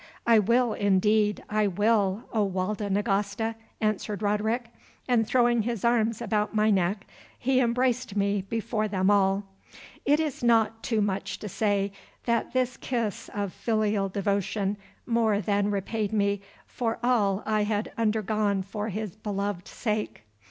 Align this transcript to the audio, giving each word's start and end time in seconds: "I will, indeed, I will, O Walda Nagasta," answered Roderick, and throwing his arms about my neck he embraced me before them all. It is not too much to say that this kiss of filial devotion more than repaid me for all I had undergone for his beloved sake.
"I 0.25 0.39
will, 0.39 0.73
indeed, 0.73 1.43
I 1.47 1.67
will, 1.67 2.23
O 2.33 2.43
Walda 2.43 2.89
Nagasta," 2.89 3.53
answered 3.79 4.23
Roderick, 4.23 4.69
and 5.07 5.27
throwing 5.27 5.61
his 5.61 5.85
arms 5.85 6.23
about 6.23 6.55
my 6.55 6.71
neck 6.71 7.05
he 7.37 7.59
embraced 7.59 8.15
me 8.17 8.41
before 8.49 8.87
them 8.87 9.11
all. 9.11 9.43
It 10.03 10.19
is 10.19 10.43
not 10.43 10.81
too 10.81 11.01
much 11.01 11.37
to 11.37 11.47
say 11.47 11.91
that 12.25 12.51
this 12.51 12.77
kiss 12.77 13.29
of 13.31 13.53
filial 13.53 14.09
devotion 14.09 14.75
more 15.05 15.39
than 15.39 15.69
repaid 15.69 16.11
me 16.11 16.41
for 16.65 16.97
all 17.03 17.43
I 17.45 17.61
had 17.61 17.91
undergone 17.95 18.63
for 18.63 18.89
his 18.89 19.15
beloved 19.15 19.67
sake. 19.67 20.23